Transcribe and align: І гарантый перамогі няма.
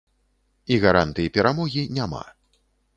І 0.75 0.79
гарантый 0.87 1.31
перамогі 1.37 1.87
няма. 2.01 2.27